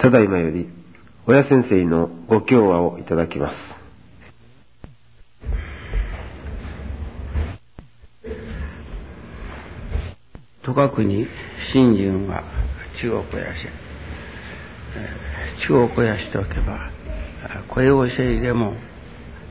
[0.00, 0.66] ただいまより
[1.26, 3.74] 親先生のご教話をいただきます。
[10.62, 10.72] 戸
[11.04, 11.28] 隠
[11.70, 12.44] 新人は
[12.96, 13.66] 中央肥やし、
[15.58, 16.90] 中央肥やしておけば
[17.68, 18.72] 声教えでも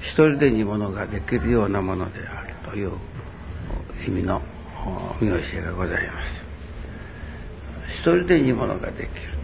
[0.01, 2.93] 一人でにものができるようなものであるという
[4.07, 4.41] 意味の
[5.21, 6.41] 見教えがございます。
[7.99, 9.38] 一人でにものができる、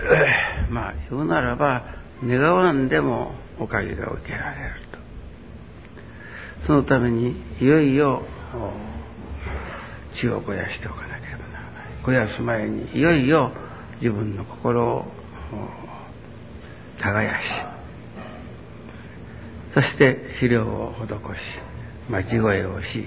[0.70, 1.82] まあ言うならば
[2.24, 4.98] 願わんでもおかげが受けられると。
[6.66, 8.22] そのためにいよいよ
[10.14, 11.82] 血を肥やしておかなければならない。
[12.02, 13.52] 肥やす前にいよいよ
[14.00, 15.12] 自分の心を
[16.98, 17.62] 耕し。
[19.74, 21.40] そして肥料を施し
[22.10, 23.06] 待ち声をし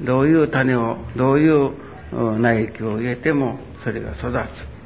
[0.00, 1.72] どういう種をどういう
[2.40, 4.79] 苗木を植えてもそれが育つ。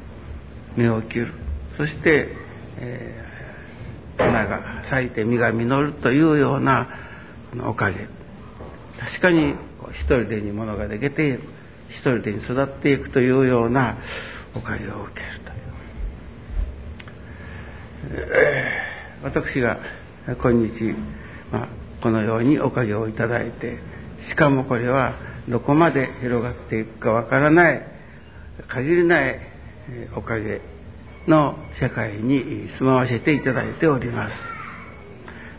[0.77, 1.27] 芽を切る。
[1.77, 2.29] そして、
[2.77, 6.87] えー、花が咲いて実が実るというような
[7.65, 8.07] おかげ。
[8.99, 9.55] 確かに
[9.91, 11.41] 一人でにものができている
[11.89, 13.97] 一人でに育っていくというような
[14.55, 15.39] おかげを受ける
[18.09, 19.79] という、えー、私が
[20.41, 20.95] 今日、
[21.51, 21.67] まあ、
[22.01, 23.77] このようにおかげをいただいて
[24.23, 25.13] しかもこれは
[25.47, 27.85] どこまで広がっていくかわからない
[28.67, 29.39] 限りない
[30.15, 30.61] おかげ
[31.27, 34.37] の世界に住まわせていただいております。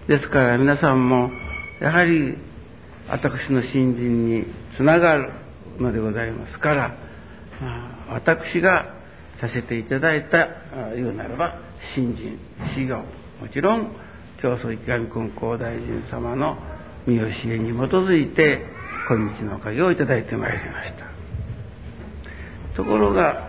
[0.09, 1.31] ですから皆さんも
[1.81, 2.37] やはり
[3.09, 4.47] 私の新人に
[4.77, 5.31] つながる
[5.79, 6.95] のでございますから、
[8.09, 8.95] 私が
[9.41, 10.49] させていただいた
[10.95, 11.59] 言うならば
[11.95, 12.39] 新人
[12.75, 12.99] 修行
[13.41, 13.91] もちろん
[14.41, 16.57] 教祖池上金光大臣様の
[17.07, 18.65] 見教えに基づいて
[19.09, 21.07] 小道のおかげをいただいてまいりました。
[22.75, 23.49] ところが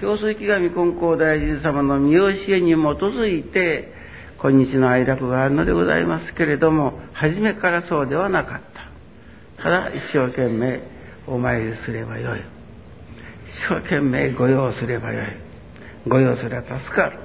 [0.00, 3.92] 教祖池上金光大臣様の見教えに基づいて
[4.38, 8.60] 今日の愛楽があるのでございますけれども初めからそうではなかっ
[9.58, 9.62] た。
[9.62, 10.80] ただ一生懸命
[11.26, 12.40] お参りすればよい。
[13.46, 15.26] 一生懸命御用すればよい。
[16.08, 17.18] 御用すれば助かる。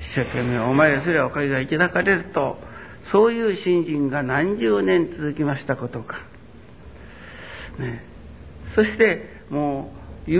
[0.00, 2.58] 一生懸命お参りすればおかげがいただかれると
[3.12, 6.22] そういう信心が何十年続きましたことか、
[7.78, 8.02] ね、
[8.74, 9.92] そしても
[10.26, 10.30] う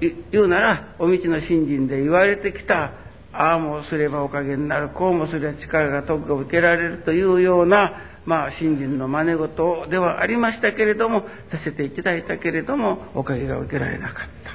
[0.00, 2.92] 言うならお道の信心で言われてきた。
[3.32, 4.88] ああもすればおかげになる。
[4.88, 14.52] こうもすれば力が特化を受けられるというようなまあ信心の真似事ではありましたけれどもさせていただいたけれどもおかげが受けられなかった。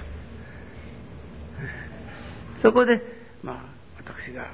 [2.62, 3.02] そこで
[3.44, 3.58] まあ
[3.98, 4.48] 私が、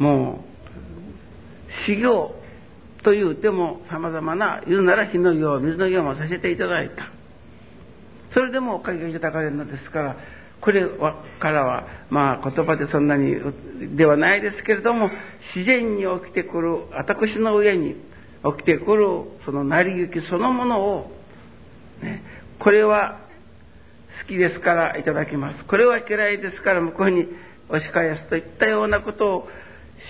[0.00, 0.44] うん、も
[1.68, 2.34] う修行
[3.02, 7.15] というてもさまざまな言うなら火の行水の行もさせていただいた。
[8.36, 10.16] それでもおかげがいただかれるのですから
[10.60, 10.86] これ
[11.38, 13.40] からはまあ言葉でそんなに
[13.96, 15.10] ではないですけれども
[15.40, 17.96] 自然に起きてくる私の上に
[18.44, 19.06] 起きてくる
[19.46, 21.12] その成り行きそのものを、
[22.02, 22.22] ね、
[22.58, 23.20] これは
[24.18, 25.64] 好きですからいただきます。
[25.64, 27.28] これは嫌いですから向こうに
[27.70, 29.48] 押し返すといったようなことを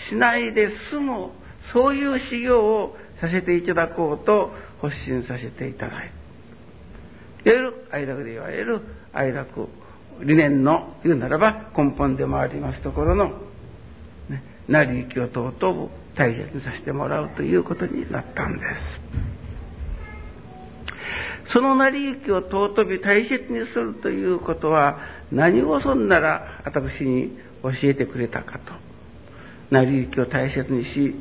[0.08, 1.28] しないで済む
[1.72, 6.25] そういう修行をさせていただこうと発信させていただいて
[7.46, 8.80] いわゆる愛楽で言われる
[9.12, 9.68] 愛楽
[10.20, 13.32] 理念の言うならば根本でもありますところの、
[14.28, 19.00] ね、成り行きを尊ぶ大切にさせてもらうということになったんです。
[21.48, 24.98] その成り行きを尊び大切にするということは
[25.30, 28.72] 何をそんなら私に教えてくれたかと。
[29.70, 31.14] 成り行きを大切にし、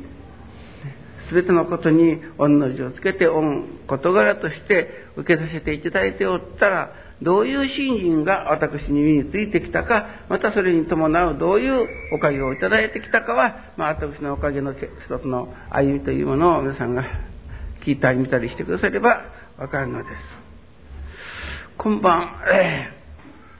[1.30, 6.92] 全てのことに御の字をつけて御事柄として受けさせていただいておったら
[7.22, 17.04] どういう信心が私に身についてきたか、またそれに伴うどういうおかげをいただいてきたかは、まあ、私のおかげの一つの歩みというものを皆さんが
[17.82, 19.24] 聞いたり見たりしてくだされば
[19.56, 20.46] わかるのです。
[21.78, 22.90] 今晩、え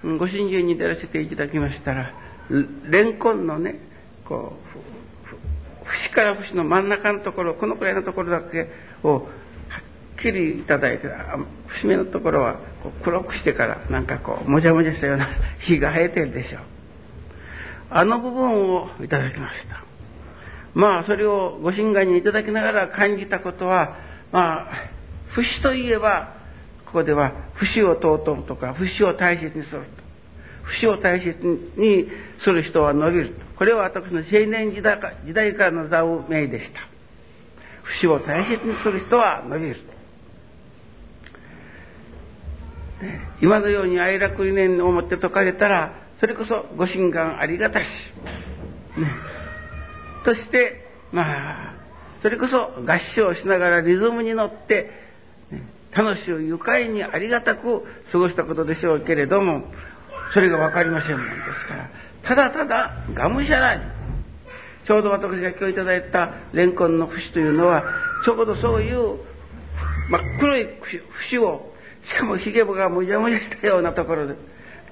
[0.04, 2.12] ー、ご信心に出らせていただきましたら、
[2.90, 3.80] レンコンのね、
[4.24, 4.76] こう、
[5.86, 8.68] 節から節の真ん中のところ、このくらいのところだけ
[9.02, 9.22] をはっ
[10.20, 11.08] きりいただいて
[11.68, 15.28] 節目のところはこう黒くしてからなんかこうもじゃもじゃしたような
[15.60, 16.60] 火が生えてるでしょう。
[17.88, 19.82] あの部分をいただきました。
[20.74, 23.96] まあそれをご神願にいただきながら感じたことは
[24.32, 24.72] まあ
[25.28, 26.34] 節といえば
[26.86, 30.05] ここでは節を尊ぶとか節を大切にすると。
[30.66, 31.36] 節を大切
[31.76, 32.08] に
[32.38, 33.34] する人は伸びる。
[33.56, 36.80] これは私の青年時代からの座右名でした。
[37.82, 39.76] 節を大切にする人は伸びる。
[43.40, 47.84] 今のように愛楽理念を持って説かれたら、それこそご神願ありがたし、
[48.96, 49.10] ね。
[50.24, 51.74] として、まあ、
[52.22, 54.90] それこそ合唱しながらリズムに乗って、
[55.50, 59.70] ね、楽しゅう愉快にありがたく過ごしたことでしょうけれども、
[60.32, 61.88] それが分かりませんもんですから、
[62.23, 63.82] ただただがむしゃらに、
[64.84, 67.84] ちょうど私が今日いただいたレンコンの節というのは、
[68.25, 69.19] ちょうどそういう
[70.11, 70.69] 真っ黒い
[71.11, 71.73] 節を、
[72.05, 74.34] しかもひげがもじゃもじゃしたようなところで、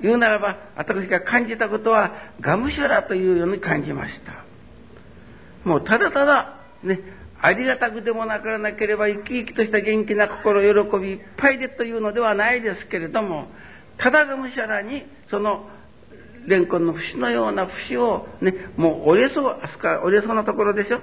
[0.00, 4.32] 言うならば、私が感じたことは、がむしゃらというように感じました。
[5.64, 7.00] もうただただ、ね、
[7.40, 13.48] ありがたくでもなからなければ生き生きとした元気な心喜びいっぱいでというのではないですけれども
[13.98, 15.68] ただがむしゃらにその
[16.46, 20.98] レンコンの節のような節をねもう折れそうあそこ折れそうなところでしょ？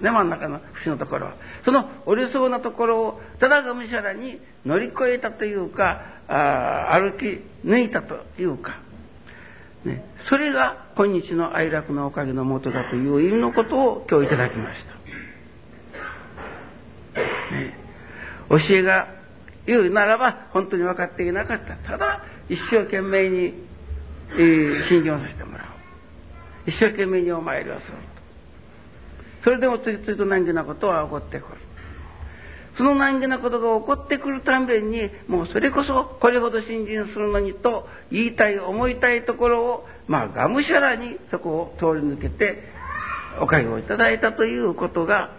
[0.00, 1.34] ね真ん中の節のところは。
[1.64, 8.78] その折れそうなところをただがむしゃらに乗り越えたというかあ歩き抜いたというか。
[9.84, 14.94] ね、それが今日の愛楽のおかげのもとだという意味のことを今日いただきました。
[17.54, 17.78] ね、
[18.50, 19.06] 教えが
[19.66, 21.74] 言うならば本当に分かっていなかった。
[21.74, 23.54] ただ一生懸命に、
[24.32, 25.66] えー、信心をさせてもらう。
[26.66, 27.98] 一生懸命にお参りをする。
[29.44, 31.58] それでもついついと難儀なことは起こってくる。
[32.76, 42.64] その難儀なことが起こってくるたんびに、もうそれこそこれほど信心するのにと言いたい、思いたいところを、まあがむしゃらにそこを通り抜けて、
[43.40, 45.30] おかげをいただいたということが、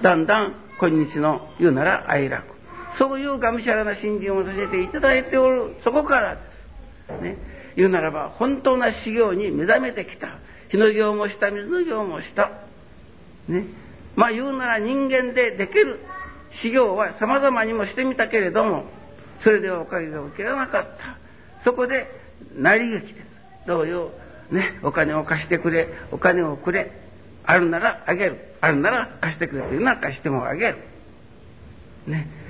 [0.00, 2.51] だんだん今日の言うなら愛楽。
[2.98, 6.40] そういうがむしゃらな信心をさせていただいておる、そこからで
[7.18, 7.22] す。
[7.22, 7.36] ね。
[7.76, 10.28] 言うならば、本当な修行に目覚めてきた。
[10.68, 12.50] 火の行もした、水の行もした。
[13.48, 13.64] ね。
[14.14, 15.98] まあ言うなら人間でできる
[16.50, 18.84] 修行は様々にもしてみたけれども、
[19.42, 21.16] それではおかげが受けられなかった。
[21.64, 22.20] そこで、
[22.56, 23.26] 成り行きです。
[23.66, 24.10] どうよ、
[24.50, 26.90] ね、お金を貸してくれ、お金をくれ、
[27.44, 30.76] あるならあげる、あるなら貸してくれというのは貸してもあげる。
[32.06, 32.41] ね。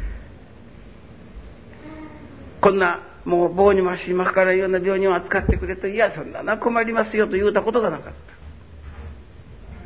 [2.62, 8.12] こんな、もう棒にまし巻からような病人を扱ってくれと、いや、そんなの困りますよと言うたことがなかっ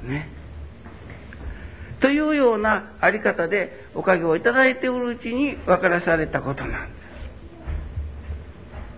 [0.04, 0.08] た。
[0.08, 0.28] ね。
[2.00, 6.96] というようなあり方でおかげをいただいておるうちに分からされたことなんで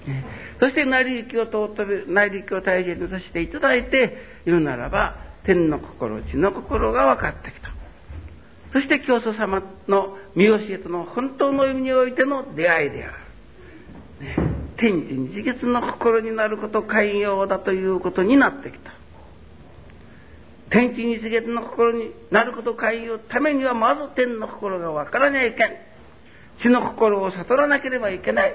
[0.06, 0.08] す。
[0.08, 0.24] ね、
[0.58, 5.14] そして成り行きを尊び、成り行きを大切にさせていただいているならば、
[5.44, 7.70] 天の心、地の心が分かってきた。
[8.72, 13.27] そして教祖様の見教えとの本当の意味においての出会いである。
[14.76, 18.92] 天地日月の心になること寛容だということになってきた。
[20.70, 25.70] 天地日月の心になることを変えようためにはまず天の心が分からにゃいけん。
[26.58, 28.54] 地の心を悟らなければいけない。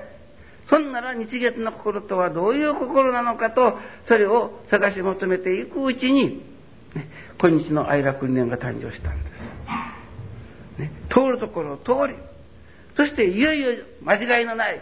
[0.69, 6.41] そんなら日月の心とはどういう心なのかと、それを探し求めていくうちに、
[6.93, 7.07] ね、
[7.39, 9.43] 今日の愛楽理念が誕生したんです。
[10.79, 12.15] ね、通るところを通り、
[12.95, 13.71] そしていよいよ
[14.03, 14.81] 間違いのない、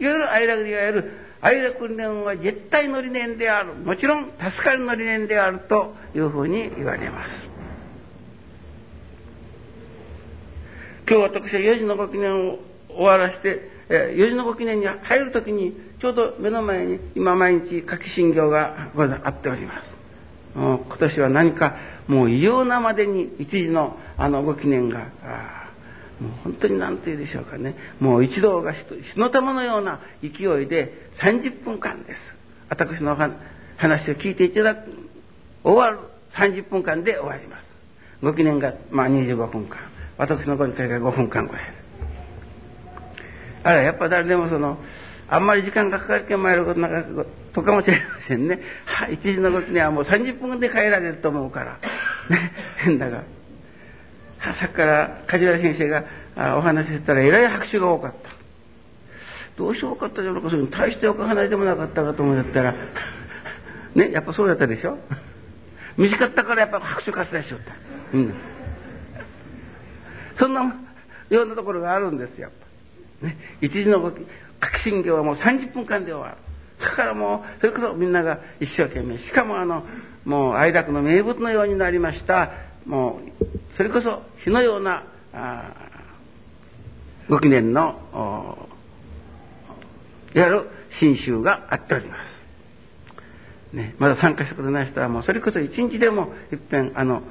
[0.00, 1.12] いわゆる愛楽でいわゆる
[1.42, 3.74] 愛楽理念は絶対の理念である。
[3.74, 7.30] もちろん助かりの理念であるというふうに言われます。
[11.08, 18.90] 今日私は4時のご記念を終わらせて、え4時のご記念に入るときに、ちょうど目の前に今毎日書き信行が
[19.24, 19.90] あっております。
[20.54, 21.76] 今年は何か
[22.06, 25.06] もう異様なまでに一時のあのご記念が、
[26.20, 27.74] もう本当に何て言うでしょうかね。
[27.98, 32.34] もう一同が火の玉のような勢いで30分間です。
[32.68, 33.16] 私の
[33.76, 34.90] 話を聞いていただく、
[35.64, 35.98] 終わる
[36.32, 37.64] 30分間で終わります。
[38.22, 39.78] ご記念が、まあ25分間。
[40.18, 41.62] 私のご理解が5分間ぐらい。
[43.64, 44.78] あら、やっぱ誰でもその、
[45.28, 47.04] あんまり時間がかかるけん参ることなか
[47.52, 48.60] とかもしれませんね。
[48.84, 51.78] はい一時のご記念はもう30分で帰られると思うから。
[52.28, 53.22] ね、 変だが。
[54.40, 56.04] さっきから梶原先生が
[56.56, 58.30] お話ししたらえらい拍手が多かった。
[59.56, 62.74] どうしようかったじゃろうか、そういう大しておか話でもなかったかと思ったら、
[63.94, 64.98] ね、やっぱそうだったでしょ
[65.98, 67.74] 短かったからやっぱ拍手喝采しよった。
[68.14, 68.34] うん。
[70.36, 70.74] そんな
[71.28, 72.48] ようなところがあるんですよ。
[73.20, 74.12] ね、一時の
[74.64, 76.36] 書き信行はもう30分間で終わる。
[76.82, 79.84] だからもう、それこそみんなが一生懸命、しかもあの、
[80.24, 82.52] もう愛楽の名物のようになりました、
[82.86, 83.46] もう、
[83.76, 85.04] それこそ火のような、
[87.28, 88.68] ご記念の
[90.34, 92.40] いわゆる新宗があっております。
[93.72, 97.22] ね、まだ参加したことない人はもうそれこそ一日でもいっぺんあの、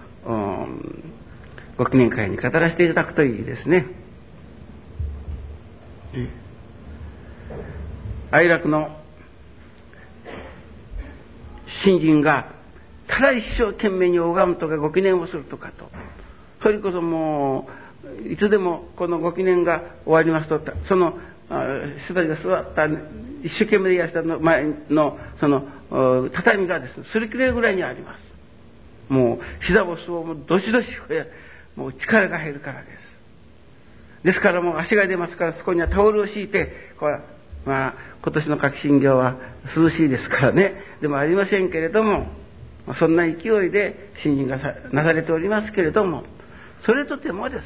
[1.77, 3.85] ご記念会に語らせていただくといいですね。
[8.31, 8.95] 哀楽の
[11.67, 12.58] 新人が
[13.09, 15.89] ただ一生懸命に拝むとかご記念をするとかと。
[16.61, 17.67] それこそも
[18.23, 21.17] ういつでもこのご記念が終わりますとその
[22.05, 22.87] 人たちが座った
[23.43, 25.65] 一生懸命でいらしたの前のその
[26.33, 28.19] 畳がですね擦り切れるぐらいにあります。
[29.11, 30.89] もう膝をそうもうどしどし
[31.75, 33.09] もう力が入るからです。
[34.23, 37.19] ですからもう足が出ますからそこにはタオルを敷いてこれ
[37.65, 39.35] まあ今年の革新業は
[39.75, 40.83] 涼しいですからね。
[41.01, 42.27] でもありませんけれども
[42.97, 44.57] そんな勢いで新人が
[44.91, 46.23] なされておりますけれども
[46.83, 47.65] それとてもです。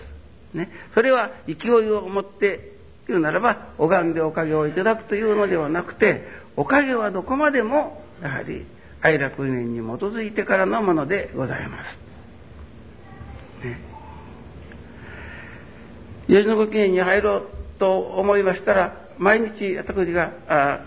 [0.53, 0.70] ね。
[0.93, 2.74] それは勢いを持って
[3.08, 8.65] 言うならば拝んでおかげをいただくというのではなくておかげはどこまでもやはり
[9.01, 11.98] 愛楽念に基づいてからのものでございます。
[13.65, 13.79] ね、
[16.27, 17.48] 吉野ご記念に入ろう
[17.79, 20.32] と思いましたら毎日私が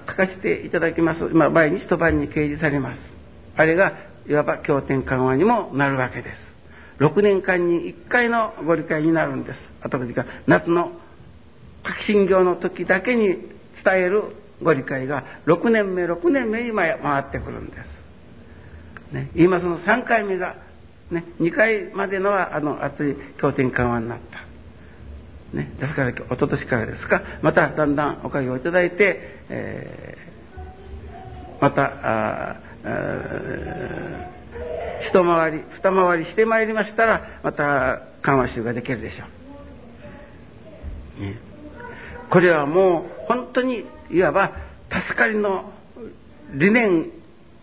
[0.08, 3.06] 書かせていただきます、まあ、毎日と晩に掲示されます。
[3.56, 3.94] あれが
[4.28, 6.46] いわば経典緩和にもなるわけです。
[6.98, 9.70] 6年間に1回のご理解になるんです。
[9.82, 10.92] 私が夏の
[11.82, 13.38] 革新業の時だけに
[13.84, 14.22] 伝える
[14.62, 17.98] ご理解が6年目6年目に回ってくるんです、
[19.12, 20.56] ね、今その3回目が、
[21.10, 24.44] ね、2回までのはあの熱い経典緩和になった。
[25.52, 27.22] ね、ですから一昨年からですか。
[27.40, 32.56] まただんだんおかげをいただいて、えー、またあ
[35.02, 39.24] 一回り二回りしてまいりましたらまた緩和集ができるでしょ
[41.20, 41.38] う、ね、
[42.28, 44.52] これはもう本当にいわば
[44.90, 45.72] 助かりの
[46.52, 47.10] 理念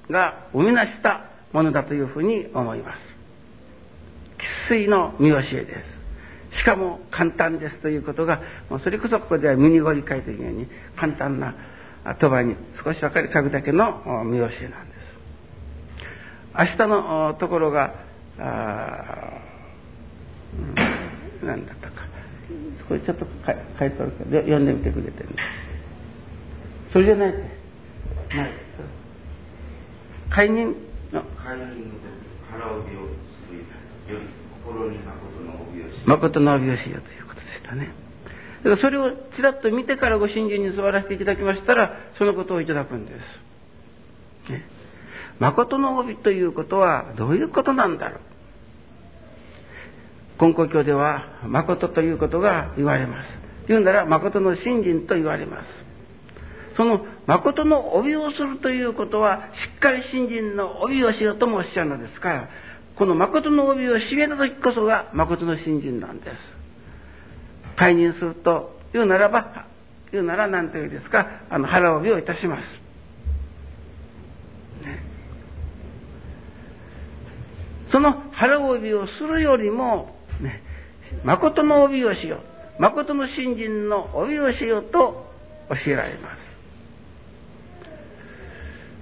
[0.10, 3.14] が生み出したものだというふうに思います。
[4.40, 5.84] 生粋の見教えで
[6.52, 6.60] す。
[6.60, 11.56] しかも簡単ですということが、もうそれこそここではミニご理解というように簡単な
[12.06, 14.93] 言葉に少し分かり書くだけの見教えなんです。
[16.58, 17.94] 明日のところが、
[18.40, 19.42] あ
[21.44, 22.04] うだったか。
[22.80, 25.30] そこにちょっと書いてあるから読んでみてくれてる
[26.92, 27.44] それじゃないない。
[30.30, 30.76] 解任
[31.12, 31.24] の。
[31.44, 31.94] 解任の
[32.52, 32.94] 腹帯をす
[33.52, 34.28] るより
[34.64, 34.98] 心に
[36.06, 37.90] 誠の帯をしようということでしたね。
[38.58, 43.43] だからそれをちらっと見てからご信心に座らせていただきましたら、そのことをいただくんです。
[45.40, 48.20] 誠の帯ということはどういうことなんだろう。
[50.48, 53.30] 根古教では誠ということが言われます。
[53.68, 55.84] 言うなら誠の信心と言われます。
[56.76, 62.50] その誠の帯をするということはしっかり信心の帯をしようともおっしゃるのですから
[62.96, 66.54] この誠の帯を締めた時こそが誠の信心なんです。
[67.76, 69.66] 解任するというならば、
[70.12, 72.83] 言うなら何というですか、あの腹帯をいたします。
[77.94, 80.64] その腹帯をするよりも、ね、
[81.24, 82.82] 誠の帯をしよう。
[82.82, 85.32] 誠の信心の帯をしようと
[85.70, 86.54] 教えられます。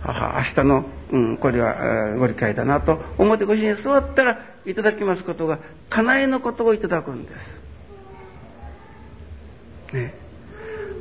[0.05, 7.31] 明日の、うん、これはご理解だなと思ってご主人座ったらいただきますことが家内のことをいただくんで
[9.89, 9.93] す。
[9.93, 10.13] ね、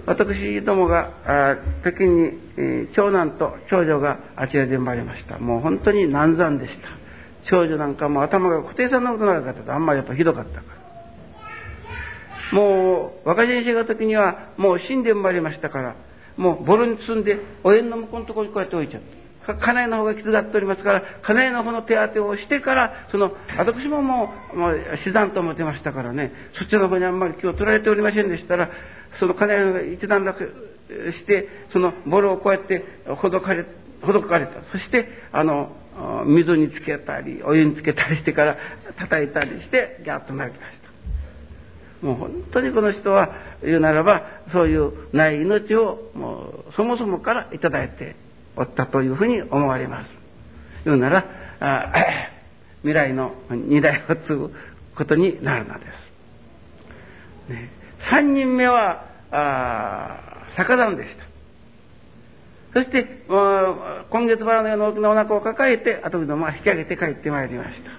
[0.07, 5.39] 私どもがあ北京に、えー、長男と長女があちらで生まれました。
[5.39, 6.89] もう本当に難産でした。
[7.45, 10.81] 長女なんかも頭が固定さんなことなかったとあんまりやっぱひどかったから。
[12.53, 15.95] もう若先生が時にはもう死んで生まれましたから
[16.37, 19.21] もうボロに積んでお縁の向こうのところにこうやって置いちゃって。
[19.59, 28.71] 家内の方が傷がっておりますから、家内の方の手当てをしてから、その、私ももう、もう死産と思ってましたからね、そっちの方にあんまり気を取られておりませんでしたら、
[29.15, 30.71] その家内が一段落
[31.11, 33.65] して、そのボロをこうやってほどかれ、
[34.03, 34.63] ほどかれた。
[34.71, 35.73] そして、あの、
[36.27, 38.57] 水につけたり、お湯につけたりしてから
[38.97, 40.81] 叩いたりして、ギャッと泣きました。
[42.07, 48.17] もう本当にこの人は言うならばそういうない命をもうそもそもから頂いて
[48.57, 50.15] おったというふうに思われます。
[50.85, 51.27] 言うなら
[51.61, 51.93] あ
[52.83, 54.55] 未来の二代を継ぐ
[54.95, 56.11] ことになるのです。
[57.51, 57.69] ね、
[58.01, 60.17] 3人目はあ
[60.57, 61.30] 逆山でした。
[62.73, 67.91] そして、今月原のような大きなお腹を抱えて、後でまあ引き上げて帰ってまいりました。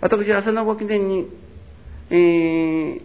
[0.00, 1.28] 私はそのご記念に
[2.10, 3.00] えー、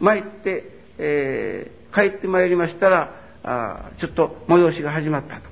[0.00, 0.64] 参って、
[0.98, 5.42] えー、帰ってまいりましたら、あちょっと催しが始まったと。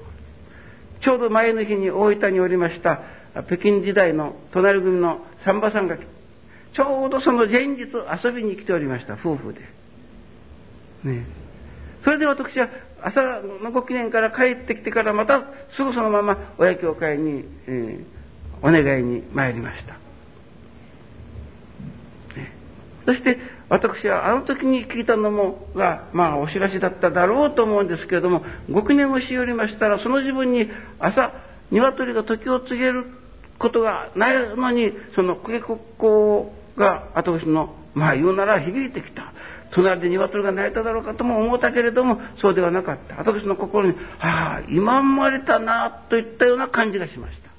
[1.00, 3.02] ちょうど前の日に大分におりました、
[3.46, 5.98] 北京時代の隣組の三馬さんが、
[6.72, 7.82] ちょうどその前日
[8.24, 9.60] 遊びに来ておりました、夫婦で。
[11.04, 11.26] ね。
[12.04, 12.68] それで私は、
[13.04, 13.22] 朝
[13.62, 20.04] のご記念から帰ってきてからまたすぐそのまま親教会に、えー、お願いに参りました。
[23.04, 31.32] そして私はあの時に聞いたのもが、まあお知らせだっただろうと思うんですけれども、ご記念をしおりましたら、その自分に朝、
[31.70, 33.04] 鶏が時を告げる
[33.58, 39.33] ことがないのに、その公家国交が私の、まあ言うなら響いてきた。
[39.74, 43.16] 隣で鶏が鳴いただろうかとも思ったけれども、そうではなかった。
[43.16, 47.50] 私の心に、ああ、今生まれたな、といったような感じがしました。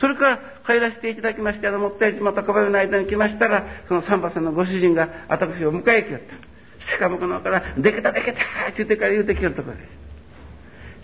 [0.00, 6.84] それから帰らせていただきまして、あの、もったい島とかばの間に来ましたら、その三馬さんのご主人が私を迎えきよった。
[6.84, 9.82] しかもこのから、でけたでけたって言ってから言うてきよるところで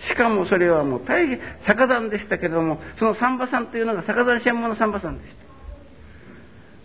[0.01, 0.09] す。
[0.09, 5.44] しかもそれはもう大変酒山でしたけれども、その三馬さんというのが酒山専門の三馬さんでした。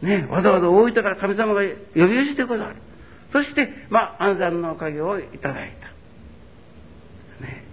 [0.01, 1.61] ね、わざわざ大分から神様が
[1.95, 2.75] 呼び寄せてくださる。
[3.31, 7.45] そして、まあ、安産のおかげをいただいた。
[7.45, 7.63] ね。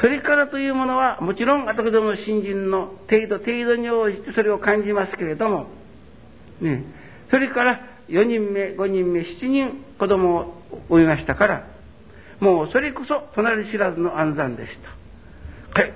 [0.00, 5.66] それからというものは、もちろん私どもの新人の程度、程度に応じてそれを感じますけれども、
[6.60, 6.84] ね、
[7.30, 11.66] それから4人目、5人目、7人子供を産みましたから、
[12.40, 14.90] もうそれこそ隣知らずの安産でした。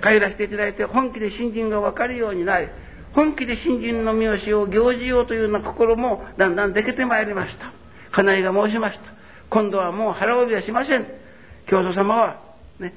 [0.00, 2.68] 帰らせていただいて本気で新人が分かるようになり、
[3.16, 7.73] 本気で新人の三好を行じようというような心もだんだんでけてまいりました。
[8.12, 9.11] 家内が申しました。
[9.49, 11.06] 今度はもう腹帯はしません。
[11.66, 12.40] 教祖様は、
[12.78, 12.92] ね、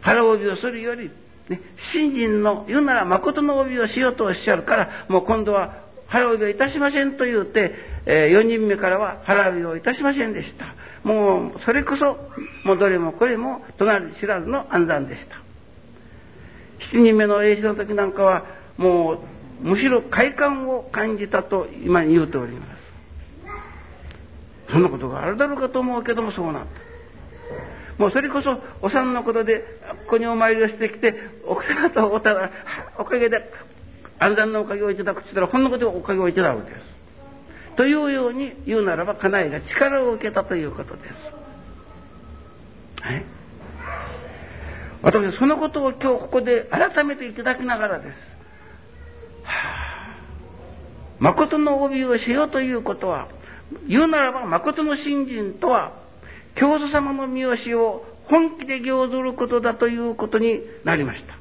[0.00, 1.08] 腹帯をするより、
[1.48, 5.76] ね、信心の言うなら誠の帯をしようとおっしゃるから、もう今度は
[6.08, 7.76] 腹帯をいたしませんと言うて、
[8.06, 10.74] えー、4人目からは腹帯をいたしませんでした。
[11.04, 12.18] もう、それこそ、
[12.64, 15.36] もうどれもこれも隣知らずの暗算でした。
[16.80, 19.18] 7人目の英詞の時なんかは、もう、
[19.60, 22.84] むしろ快感を感じたと今言うております。
[24.70, 28.02] そんなことがあるだろうかと思うけどもそうなった。
[28.02, 31.14] もうそれこそお産のことでここにお参りをしてきて
[31.46, 32.50] 奥様とおた
[32.98, 33.52] おかげで
[34.18, 36.76] 安産のおかげをいただくって言ったらほんのことでおかげをいただくんです。
[37.76, 41.14] というように言うならば家内が力を受けたということです。
[43.00, 43.22] はい。
[45.02, 48.33] 私はそのことを今日ここで改めていただきながらです。
[49.44, 50.16] はあ、
[51.18, 53.28] 誠の帯をしようということは
[53.88, 55.92] 言うならば誠の信心とは
[56.54, 61.34] 教祖様の三好を本気で行ずることだということになりました。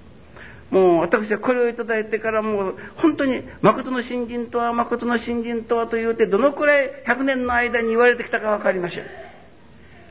[0.70, 9.04] もう私はこれをいただいてからもう本当に誠の信心とは誠の信心とはと言うてどのくらい100年の間に言われてきたかわかりません。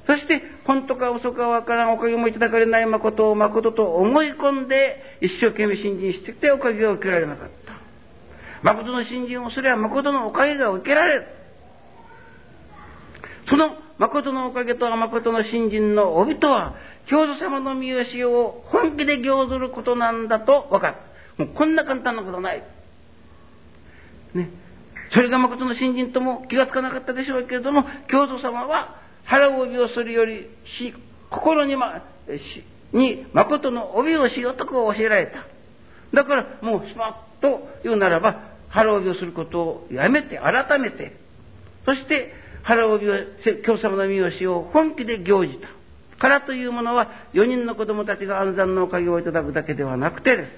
[0.07, 7.62] そして本当か嘘かわからんおかげもいただかれない誠を誠と思い込んで一生懸命信心してきておかげを受けられなかった。
[8.63, 11.27] 誠の信心をすれば誠のおかげが受けられる。
[13.49, 16.75] その誠のおかげと誠の信心の帯とは、
[17.07, 20.97] 教祖様の見教えを本気で行ずることなんだと分か
[21.39, 21.45] る。
[21.45, 22.63] もうこんな簡単なことない。
[24.35, 24.51] ね。
[25.11, 30.95] それが誠の信心とも気がつかなかったでしょうけれども、教祖様は腹帯をするよりし、
[31.31, 32.03] 心にま、
[32.39, 35.45] し、に誠の帯をしようとこう教えられた。
[36.15, 41.15] だからもうスパッと言うならば、腹帯をすることをやめて、改めて、
[41.85, 43.15] そして腹帯を、
[43.63, 45.69] 教様の見教えを本気で行じた。
[46.19, 50.51] からというものは、4人の子供たちが安産のおかげをいただくだけではなくてです。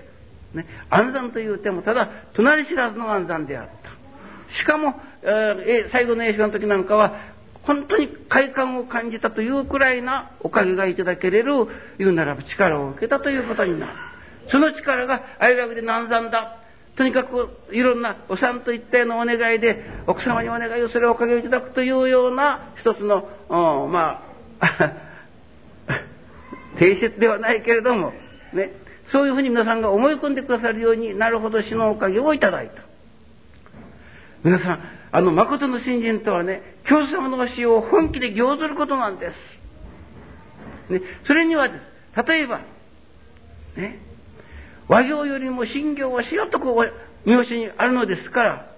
[0.54, 4.54] ね、安産という手もただ、隣知らずの安産であった。
[4.54, 7.16] しかも、えー、最後の映画の時なんかは、
[7.62, 11.66] 本当に快感を感じたというくらいなおかげがいただけれる、
[11.98, 13.92] 言うならば力を受けたということになる。
[14.50, 16.58] その力が愛楽で難産だ。
[16.96, 24.22] とにかくいろんなお産といったようなお願いで奥様にお願いをするおかげをいただくというような一つのま
[24.60, 24.92] あ
[26.78, 28.12] 定説ではないけれども
[28.52, 28.72] ね
[29.06, 32.82] そういうふうに皆さんが思い込んでくださるようになるほど死のおかげをいただいた。
[34.44, 34.78] 皆さん
[35.10, 39.50] あの誠の信心とはね教祖様の教えを本気で行ずることなんです、
[40.90, 42.60] ね、それにはです例えば
[43.76, 43.98] ね
[44.88, 46.92] 和行よりも信行はしようとこう
[47.24, 48.74] 三好にあるのですから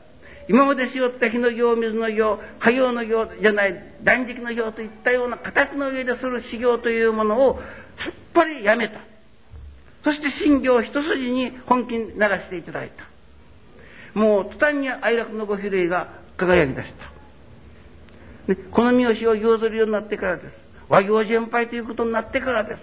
[0.48, 7.60] 今までしよった火の行水の行火曜の行じゃない断食の行といったような形の上でする修行というものを
[7.98, 9.00] すっぱりやめた。
[10.04, 13.04] そして信行一筋に本気にならしていただいた。
[14.14, 16.92] もう途端に哀楽のご比例が輝き出し
[18.46, 20.52] た、ね、この三好を行ずるようになってからです。
[20.88, 22.78] 和行全廃ということになってからです。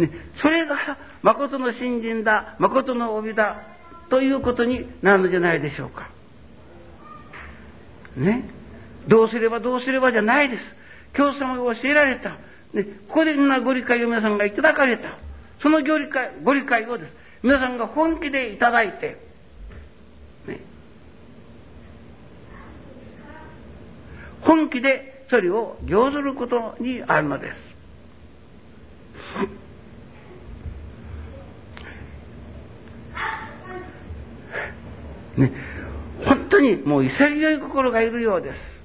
[0.00, 3.62] ね、それが誠の信心だ、誠の帯だ、
[4.08, 6.08] ということになるのじゃないでしょうか。
[8.16, 8.48] ね。
[9.06, 10.64] どうすればどうすればじゃないです。
[11.12, 12.30] 教祖様が教えられた。
[12.72, 15.10] ね、ここでなご理解を皆さんがいただかれた。
[15.60, 17.12] そのご理解ご理解をです。
[17.42, 19.16] 皆さんが本気でいただいて、
[20.46, 20.60] ね、
[24.40, 27.69] 本気でそれを行ずることにあるのです。
[35.40, 35.52] ね、
[36.24, 38.80] 本当にもう潔い心がいるようです。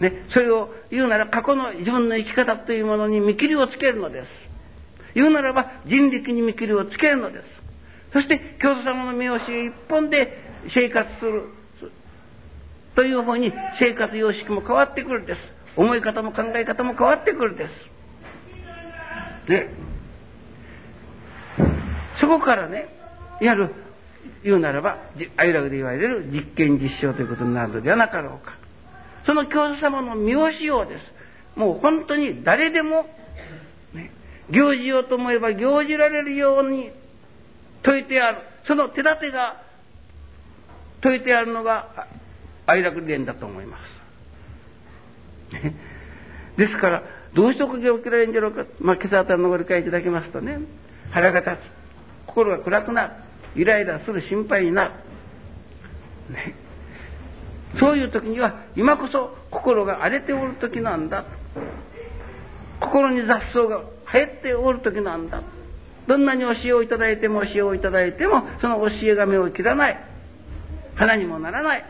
[0.00, 4.32] ね、それを言うなら過去の自分の生き方というものに見切りをつけるのです。
[5.14, 7.60] 言うならば人力に見切りをつけるのです。
[8.12, 11.44] そして教祖様の見教え一本で生活する
[12.94, 15.52] というふうに生活様式も変わってくるんです。
[15.76, 17.86] 思い方も考え方も変わってくるんです。
[19.48, 19.68] ね。
[22.18, 22.88] そこからね、
[23.40, 23.70] やる、
[24.42, 24.98] 言うならば、
[25.36, 28.54] 愛楽で言われる実験実証ということになるのではなかろうか。
[29.26, 31.12] その教祖様の見教えをです。
[31.56, 33.06] もう本当に誰でも、
[33.92, 34.10] ね、
[34.50, 36.90] 行事ようと思えば行じられるように
[37.84, 38.38] 説いてある。
[38.64, 39.60] その手立てが
[41.02, 42.06] 説いてあるのが
[42.66, 43.78] 愛楽伝だと思いま
[45.50, 45.54] す。
[45.54, 45.74] ね、
[46.56, 47.02] ですから、
[47.34, 48.64] どうしておかげを受けられるんじゃろうか。
[48.80, 50.58] まあ、今朝あたりのご理解いただきますとね、
[51.10, 51.70] 腹が立つ。
[52.26, 53.12] 心が暗くなる。
[53.56, 54.90] イライラする心配になる。
[56.30, 56.54] ね。
[57.74, 61.24] そういう時には、今こそ心が荒れておる時なんだ。
[62.80, 65.42] 心に雑草が生えておる時なんだ。
[66.06, 69.98] どんなに教えをいただいても教えをいただいても、その教えが目を切らない。
[70.96, 71.84] 花にもならない。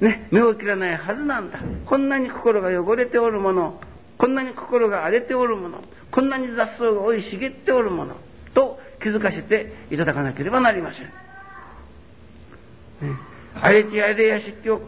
[0.00, 1.58] ね、目を切らないはずなんだ。
[1.86, 3.80] こんなに心が汚れておるもの、
[4.18, 8.16] こんなに心が荒れておるもの、こんなに雑草が生い茂っておるもの、
[9.00, 11.06] 気づかせていただかなければなりません。
[11.06, 11.12] ね
[13.60, 14.82] 荒れ地荒れ屋敷を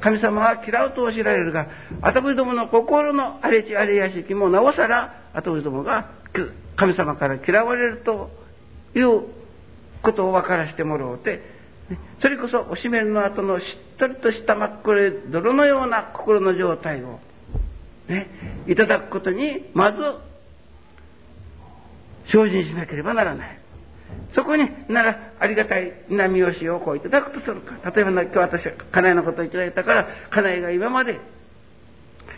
[0.00, 1.66] 神様は嫌うとおっしゃられるが、
[2.00, 6.10] 私どもの心の荒れ地荒れ屋敷もなおさら、私どもが
[6.76, 8.30] 神様から嫌われると
[8.94, 9.22] いう
[10.02, 11.42] ことを分からせてもらおうて、
[12.20, 17.18] それこそおしめの後のしっとりとした真っ黒い泥のような心の状態を、
[18.08, 18.28] ね、
[18.66, 20.02] いただくことに、まず、
[22.26, 23.58] 精進しなければならない。
[24.32, 27.74] そこにならありがたい波押しをこういただくとするか。
[27.90, 31.18] 例えば今日私は家内のことをいただいたから、家内が今まで、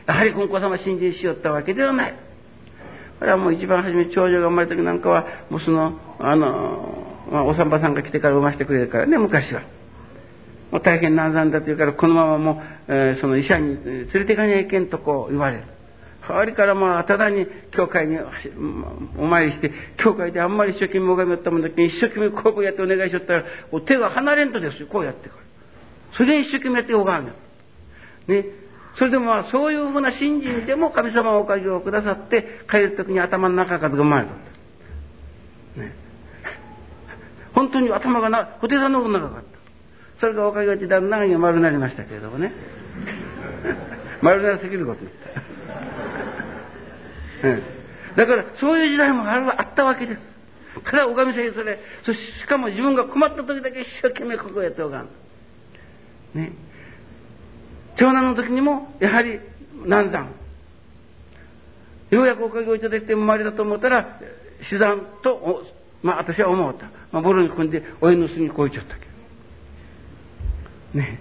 [0.07, 2.15] やはり金光様信心しよったわけではない。
[3.19, 9.63] これはもう一番初め長女が生まれた時なんかは、もうその、あの、まあ、お産婆さんが来てから産ませてくれるからね、昔は。
[10.71, 15.63] もう大変難産だというから、このままもう、えー、その医者に連れていかにゃいけんとこう言われる。
[16.29, 18.19] 代わりからまあ、ただに教会に
[19.17, 25.43] お参りして、教会であんまり一生懸命拝みよったもんだけ一生懸命こうやってお願いしよったら、もう手が離れんとですよ、こうやってから。
[26.15, 27.35] それで一生懸命やって拝むよ。
[28.27, 28.47] ね。
[28.97, 34.29] それでもまあ、そういうふうな信心でも神様おかげをくださって、帰る時に頭の中からが回る
[35.75, 35.81] と。
[35.81, 35.93] ね。
[37.55, 40.21] 本当に頭がな、布袋さんの方が長かった。
[40.21, 42.53] それがおかげでだんだん丸になりましたけれどもね。
[44.23, 45.46] 丸なりすぎること言った。
[47.43, 47.63] うん、
[48.17, 50.37] だから、そういう時代もあるあったわけです。
[50.85, 55.09] ただ、おかみさんにそれ、そししかも自分が困った時だけ一生懸命ここをやっておかん。
[56.35, 56.53] ね。
[57.97, 59.41] 長男の時にも、やはり
[59.85, 60.29] 難産。
[62.11, 64.21] ようやくおかげをいただいて生まれたと思ったら、
[64.63, 65.65] 死産と、
[66.03, 66.87] まあ私は思った。
[67.11, 69.07] まあ、ボロに組んで親の巣にこいちゃったけ
[70.95, 71.01] ど。
[71.01, 71.19] ね。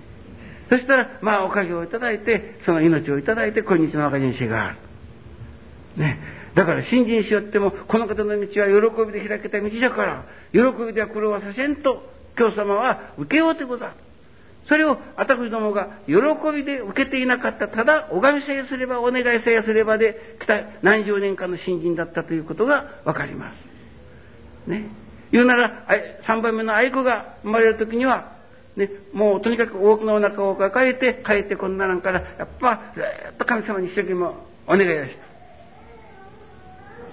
[0.69, 4.77] そしたら、まあおかげをいただいて、その命をいただいて、今日の赤人生がある。
[5.95, 6.19] ね。
[6.55, 13.93] だから信心しよっても、この方の道は喜びで開けた道だから、喜びでは苦労はさせんと、今日様は受けようということだ。
[14.67, 16.15] それを私どもが喜
[16.53, 23.57] びで受けていなかった、ただ拝みさえすれば、お願いさえすればで来た何十年間の新人だったということがわかります。
[24.67, 24.87] ね。
[25.31, 25.85] 言うなら、
[26.23, 28.33] 3番目の愛子が生まれる時には、
[28.75, 34.27] ね、もうとにかく多くのお腹を抱えて帰ってこんななんから、やっぱずっと神様に一生懸命
[34.67, 35.34] お願いをした。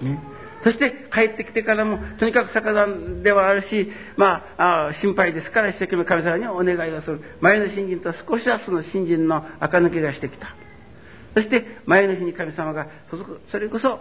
[0.01, 0.19] ね。
[0.63, 7.21] そして帰ってきてからも、とにかく逆山ではあるし、まあ、あ心配ですから一生懸命神様にお願いをする。
[7.41, 10.55] 前の新人と少しはその新人の垢抜けがしてきた。
[11.33, 12.87] そして前の日に神様が、
[13.51, 13.99] それこそ、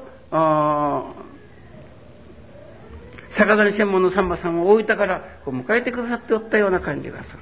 [3.37, 7.39] 逆谷専門のさんまさんを大分からこう迎えてくださっておったような感じがする。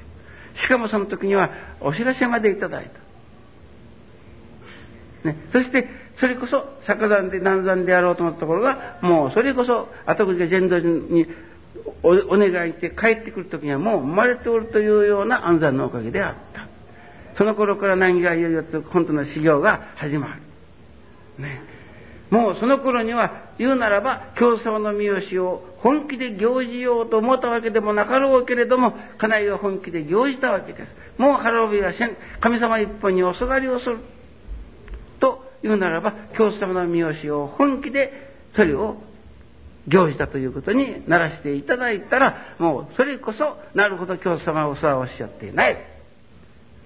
[0.54, 2.90] しかもその時にはお知らせまでいただい
[5.24, 5.28] た。
[5.28, 5.88] ね、そして
[6.20, 11.26] それこそ逆山で南山であろうと思ったところがもうそれこそ後口が全土に
[12.02, 16.68] おお願いして帰ってくる時にはもう生まれておるというような安産のおかげであった。
[17.38, 20.26] その頃から難儀がいよいよ本当の修行が始ま
[21.38, 21.42] る。
[21.42, 21.62] ね。
[22.28, 33.98] もうその頃には言うならば教祖様の三好を本気で行じようと思ったわけでもなかろうけれども家内は本気で行じたわけですもう腹帯はせん神様一本におすがりをする
[35.62, 38.96] 言うならば教祖様の三好を本気でそれを
[39.88, 45.76] 行じたということにならしていただいたらもうそれこそなるほど教祖様はお世話をおっしゃっていない。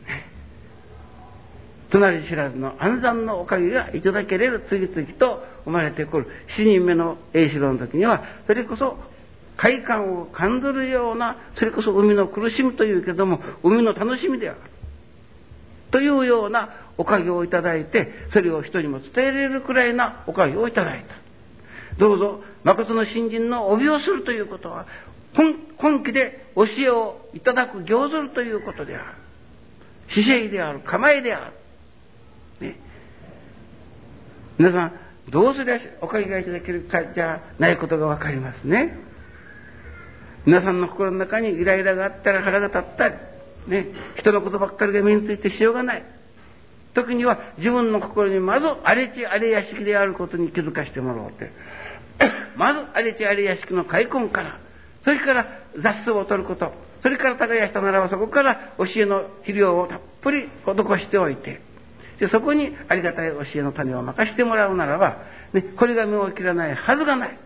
[1.90, 6.26] 隣知らずの安産のおかげがいただけれる次々と生まれてくる。
[6.48, 8.96] 7人目の栄四郎の時にはそれこそ
[9.56, 14.58] 快感を感ずるようなそれこそ海の苦しみというけども海の楽しみである。
[15.90, 21.14] というようなおかげをいただいてそれを人にも伝えられるくらいなおかげをいただいた。
[21.98, 24.86] どうぞ誠の新人の帯をするということは
[25.34, 29.04] 本本気で教えをいただく行ずるということである。
[30.08, 31.50] 姿勢である構えであ
[32.60, 32.66] る。
[32.66, 32.78] ね、
[34.58, 34.92] 皆さん
[35.28, 38.96] どうすりゃおかげがいただけるかじゃないことが分かりますね。
[40.46, 43.14] 皆さんの心の中にイライラがあったら腹が立ったり、
[43.66, 46.04] ね、人のことばっかりが目についてしようがない。
[46.94, 51.50] 時には自分の心にまず荒れ地荒れ屋敷であることに気づかしてもらおうて。
[52.56, 54.58] まず荒れ地荒れ屋敷の開墾から
[55.04, 61.60] それから雑草を取ることそれから耕したならばそこから教えの肥料をたっぷり施しておいて
[62.18, 65.18] でそこにありがたい教えの種を任してもらうならば、
[65.52, 67.36] ね、これが実を切らないはずがない。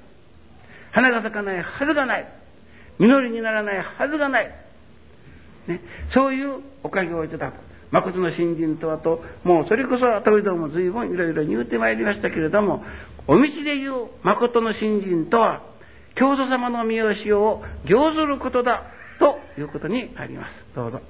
[0.93, 2.29] 花が咲かないはずがない。
[2.99, 4.51] 実りにならないはずがない、
[5.67, 5.81] ね、
[6.11, 7.68] そういうおかげをいただく。
[7.91, 12.85] 誠の新人とはともうそれこそ私ども随分いろいろ言うてまいりましたけれども
[13.27, 15.63] お道で言う誠の信心とは
[16.15, 18.85] 教祖様の見教えを行ずることだ
[19.19, 21.01] ということにありますどうぞ。